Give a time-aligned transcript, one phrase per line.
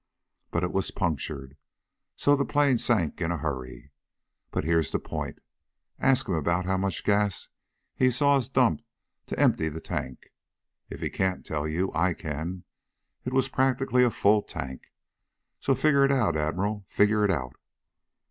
[0.49, 1.57] But it was punctured,
[2.15, 3.91] so the plane sank in a hurry.
[4.49, 5.37] But here's the point.
[5.99, 7.49] Ask him about how much gas
[7.95, 8.81] he saw us dump
[9.27, 10.31] to empty the tank.
[10.89, 12.63] If he can't tell you, I can.
[13.25, 14.91] It was practically a full tank!
[15.59, 17.53] So figure it out, Admiral, figure it out.